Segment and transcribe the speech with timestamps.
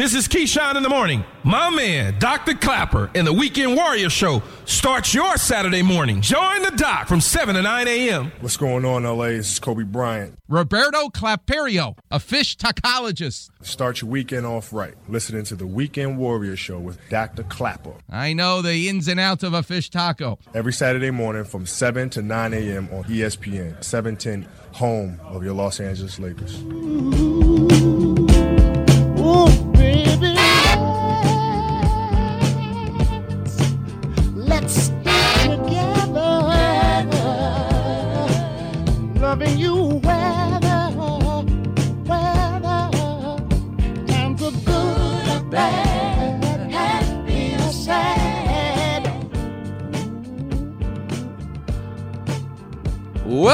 [0.00, 1.24] This is Keyshawn in the morning.
[1.44, 2.54] My man, Dr.
[2.54, 6.22] Klapper, and the Weekend Warrior Show starts your Saturday morning.
[6.22, 8.32] Join the doc from 7 to 9 a.m.
[8.40, 9.26] What's going on, LA?
[9.26, 10.38] This is Kobe Bryant.
[10.48, 13.50] Roberto Claperio, a fish tacologist.
[13.60, 14.94] Start your weekend off right.
[15.06, 17.42] Listening to the Weekend Warrior Show with Dr.
[17.42, 17.92] Klapper.
[18.08, 20.38] I know the ins and outs of a fish taco.
[20.54, 22.88] Every Saturday morning from 7 to 9 a.m.
[22.90, 26.58] on ESPN, 710, home of your Los Angeles Lakers.
[26.62, 28.09] Ooh,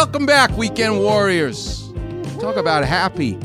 [0.07, 1.93] Welcome back, Weekend Warriors.
[2.39, 3.37] Talk about happy.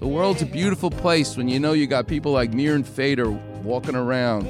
[0.00, 3.94] The world's a beautiful place when you know you got people like Mirin Fader walking
[3.94, 4.48] around,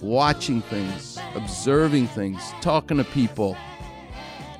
[0.00, 3.58] watching things, observing things, talking to people,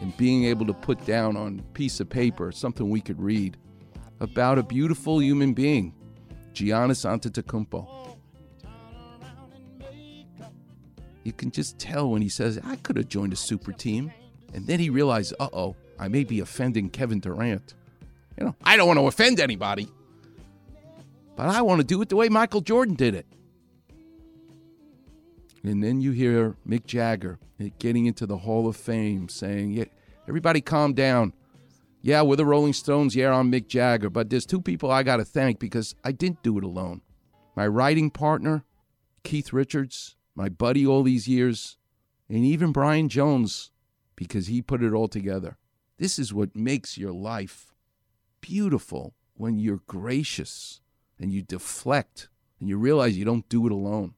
[0.02, 3.56] and being able to put down on a piece of paper something we could read
[4.20, 5.94] about a beautiful human being,
[6.52, 8.18] Giannis Antetokounmpo.
[11.24, 14.12] You can just tell when he says, I could have joined a super team.
[14.54, 17.74] And then he realized, uh oh, I may be offending Kevin Durant.
[18.38, 19.88] You know, I don't want to offend anybody,
[21.36, 23.26] but I want to do it the way Michael Jordan did it.
[25.64, 27.38] And then you hear Mick Jagger
[27.78, 29.84] getting into the Hall of Fame saying, yeah,
[30.28, 31.32] everybody calm down.
[32.00, 33.16] Yeah, we're the Rolling Stones.
[33.16, 34.08] Yeah, I'm Mick Jagger.
[34.08, 37.02] But there's two people I got to thank because I didn't do it alone.
[37.56, 38.62] My writing partner,
[39.24, 41.76] Keith Richards, my buddy all these years,
[42.28, 43.72] and even Brian Jones,
[44.18, 45.56] because he put it all together.
[45.96, 47.72] This is what makes your life
[48.40, 50.80] beautiful when you're gracious
[51.20, 54.14] and you deflect and you realize you don't do it alone.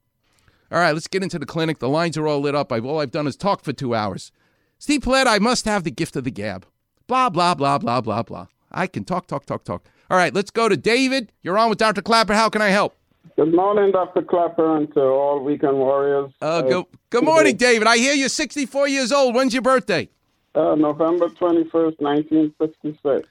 [0.72, 1.80] All right, let's get into the clinic.
[1.80, 2.72] The lines are all lit up.
[2.72, 4.32] I've, all I've done is talk for two hours.
[4.78, 6.64] Steve Platt, I must have the gift of the gab.
[7.06, 8.46] Blah, blah, blah, blah, blah, blah.
[8.72, 9.86] I can talk, talk, talk, talk.
[10.08, 11.30] All right, let's go to David.
[11.42, 12.00] You're on with Dr.
[12.00, 12.34] Klapper.
[12.34, 12.96] How can I help?
[13.36, 14.22] Good morning, Dr.
[14.22, 16.31] Klapper, and to all weekend warriors.
[16.41, 17.86] Uh, good, good morning, David.
[17.86, 19.34] I hear you're 64 years old.
[19.34, 20.08] When's your birthday?
[20.54, 23.28] Uh, November 21st, 1956.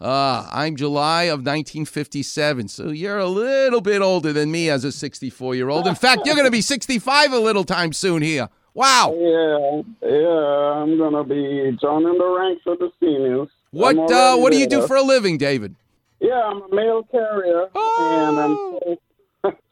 [0.00, 4.92] Uh, I'm July of 1957, so you're a little bit older than me as a
[4.92, 5.86] 64 year old.
[5.86, 8.48] In fact, you're going to be 65 a little time soon here.
[8.74, 9.14] Wow.
[9.20, 13.48] Yeah, yeah, I'm going to be joining the ranks of the seniors.
[13.72, 15.74] What uh, what do you do for a living, David?
[16.20, 18.96] Yeah, I'm a mail carrier, and I'm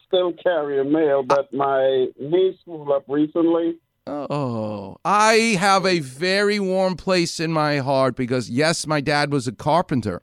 [0.08, 3.78] still, carry a mail, but my niece moved up recently.
[4.06, 9.46] Oh, I have a very warm place in my heart because, yes, my dad was
[9.46, 10.22] a carpenter,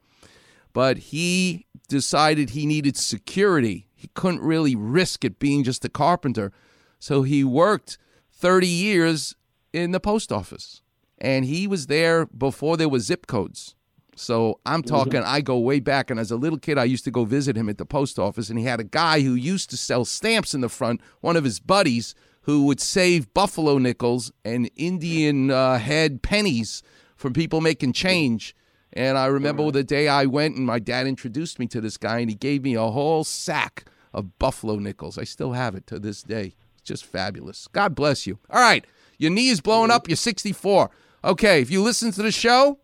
[0.73, 3.87] but he decided he needed security.
[3.93, 6.51] He couldn't really risk it being just a carpenter.
[6.99, 7.99] So he worked
[8.31, 9.35] 30 years
[9.71, 10.81] in the post office.
[11.19, 13.75] And he was there before there were zip codes.
[14.15, 16.09] So I'm talking, I go way back.
[16.09, 18.49] And as a little kid, I used to go visit him at the post office.
[18.49, 21.43] And he had a guy who used to sell stamps in the front, one of
[21.43, 26.81] his buddies who would save buffalo nickels and Indian uh, head pennies
[27.15, 28.55] from people making change.
[28.93, 32.19] And I remember the day I went and my dad introduced me to this guy
[32.19, 35.17] and he gave me a whole sack of buffalo nickels.
[35.17, 36.53] I still have it to this day.
[36.75, 37.67] It's just fabulous.
[37.67, 38.39] God bless you.
[38.49, 38.85] All right.
[39.17, 40.07] Your knee is blowing up.
[40.07, 40.89] You're 64.
[41.25, 41.61] Okay.
[41.61, 42.79] If you listen to the show,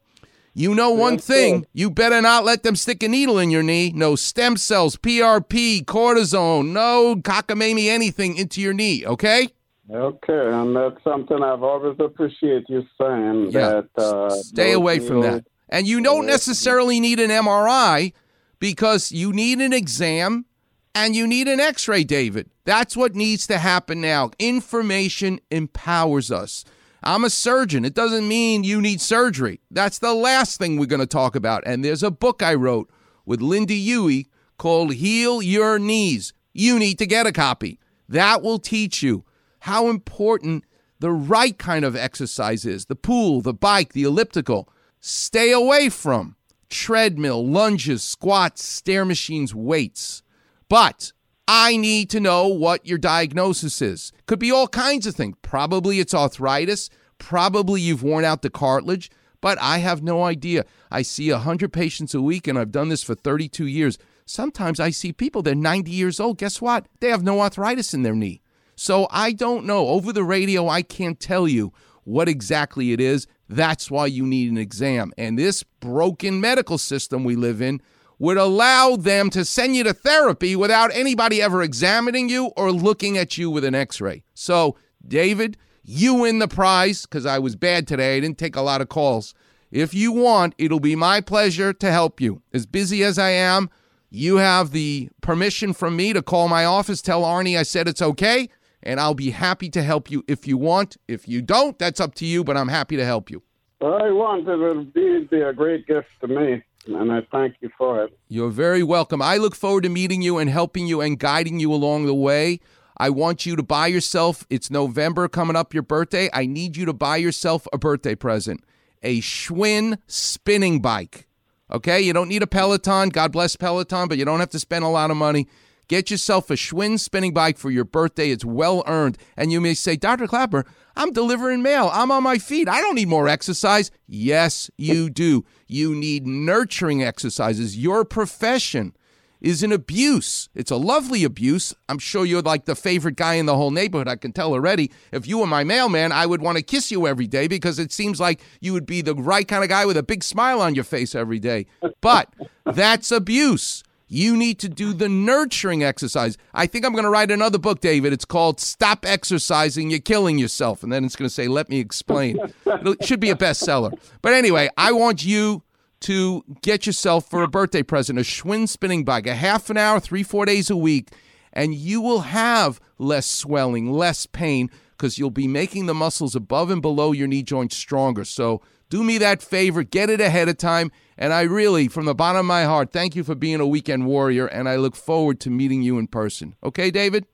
[0.54, 1.66] you know one thing.
[1.74, 3.92] You better not let them stick a needle in your knee.
[3.96, 9.50] No stem cells, PRP, cortisone, no cockamamie anything into your knee, okay?
[9.90, 13.82] Okay, and that's something I've always appreciated you saying Yeah.
[13.96, 14.02] that.
[14.02, 15.46] Uh, Stay away from needles- that.
[15.70, 18.12] And you don't necessarily need an MRI
[18.60, 20.46] because you need an exam
[20.94, 22.50] and you need an x ray, David.
[22.66, 24.32] That's what needs to happen now.
[24.38, 26.64] Information empowers us.
[27.04, 27.84] I'm a surgeon.
[27.84, 29.62] It doesn't mean you need surgery.
[29.72, 31.64] That's the last thing we're going to talk about.
[31.66, 32.90] And there's a book I wrote
[33.26, 36.34] with Lynda Huey called Heal Your Knees.
[36.54, 37.80] You need to get a copy.
[38.08, 39.26] That will teach you
[39.62, 40.66] how important
[41.00, 44.70] the right kind of exercise is the pool, the bike, the elliptical.
[45.00, 46.36] Stay away from
[46.70, 50.22] treadmill, lunges, squats, stair machines, weights.
[50.70, 51.14] But
[51.48, 54.14] I need to know what your diagnosis is.
[54.26, 55.36] Could be all kinds of things.
[55.42, 56.90] Probably it's arthritis.
[57.22, 60.66] Probably you've worn out the cartilage, but I have no idea.
[60.90, 64.00] I see 100 patients a week and I've done this for 32 years.
[64.26, 66.40] Sometimes I see people, they're 90 years old.
[66.40, 66.88] Guess what?
[67.00, 68.42] They have no arthritis in their knee.
[68.76, 69.88] So I don't know.
[69.90, 71.72] Over the radio, I can't tell you
[72.06, 73.28] what exactly it is.
[73.48, 75.14] That's why you need an exam.
[75.16, 77.82] And this broken medical system we live in
[78.18, 83.16] would allow them to send you to therapy without anybody ever examining you or looking
[83.16, 84.24] at you with an x ray.
[84.34, 84.76] So,
[85.08, 88.18] David, you win the prize because I was bad today.
[88.18, 89.34] I didn't take a lot of calls.
[89.72, 92.42] If you want, it'll be my pleasure to help you.
[92.54, 93.70] As busy as I am,
[94.10, 98.02] you have the permission from me to call my office, tell Arnie I said it's
[98.02, 98.50] okay,
[98.84, 100.98] and I'll be happy to help you if you want.
[101.08, 103.42] If you don't, that's up to you, but I'm happy to help you.
[103.82, 107.70] I want it It'd be, be a great gift to me, and I thank you
[107.78, 108.18] for it.
[108.28, 109.22] You're very welcome.
[109.22, 112.60] I look forward to meeting you and helping you and guiding you along the way.
[113.02, 116.30] I want you to buy yourself, it's November coming up, your birthday.
[116.34, 118.64] I need you to buy yourself a birthday present
[119.02, 121.28] a Schwinn spinning bike.
[121.72, 123.10] Okay, you don't need a Peloton.
[123.10, 125.48] God bless Peloton, but you don't have to spend a lot of money.
[125.88, 128.30] Get yourself a Schwinn spinning bike for your birthday.
[128.30, 129.18] It's well earned.
[129.36, 130.28] And you may say, Dr.
[130.28, 130.64] Klapper,
[130.96, 131.90] I'm delivering mail.
[131.92, 132.70] I'm on my feet.
[132.70, 133.90] I don't need more exercise.
[134.06, 135.44] Yes, you do.
[135.66, 137.76] You need nurturing exercises.
[137.76, 138.96] Your profession
[139.42, 140.50] is an abuse.
[140.54, 141.74] It's a lovely abuse.
[141.90, 144.08] I'm sure you're like the favorite guy in the whole neighborhood.
[144.08, 144.92] I can tell already.
[145.12, 147.92] If you were my mailman, I would want to kiss you every day because it
[147.92, 150.76] seems like you would be the right kind of guy with a big smile on
[150.76, 151.66] your face every day.
[152.02, 152.32] But
[152.66, 153.84] that's abuse.
[154.08, 156.38] You need to do the nurturing exercise.
[156.54, 158.12] I think I'm going to write another book, David.
[158.12, 160.84] It's called Stop Exercising, You're Killing Yourself.
[160.84, 162.38] And then it's going to say, Let me explain.
[162.66, 163.98] it should be a bestseller.
[164.22, 165.64] But anyway, I want you
[166.02, 170.00] to get yourself for a birthday present a Schwinn spinning bike, a half an hour,
[170.00, 171.10] three, four days a week,
[171.54, 176.70] and you will have less swelling, less pain, because you'll be making the muscles above
[176.70, 178.24] and below your knee joints stronger.
[178.26, 180.92] So do me that favor, get it ahead of time.
[181.18, 184.06] And I really, from the bottom of my heart, thank you for being a weekend
[184.06, 186.56] warrior, and I look forward to meeting you in person.
[186.64, 187.26] Okay, David?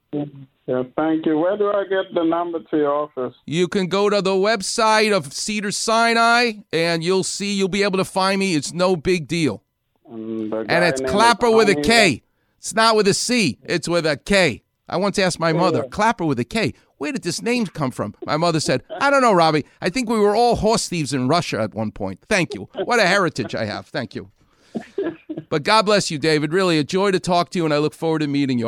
[0.67, 1.37] Yeah, thank you.
[1.37, 3.33] Where do I get the number to your office?
[3.45, 7.97] You can go to the website of Cedar Sinai, and you'll see, you'll be able
[7.97, 8.53] to find me.
[8.53, 9.63] It's no big deal.
[10.09, 12.21] And, And it's Klapper with a K.
[12.57, 14.63] It's not with a C, it's with a K.
[14.89, 18.15] I once asked my mother, Klapper with a K, where did this name come from?
[18.25, 19.65] My mother said, I don't know, Robbie.
[19.81, 22.19] I think we were all horse thieves in Russia at one point.
[22.27, 22.67] Thank you.
[22.83, 23.87] What a heritage I have.
[23.87, 24.31] Thank you.
[25.49, 26.51] But God bless you, David.
[26.51, 28.65] Really a joy to talk to you, and I look forward to meeting you.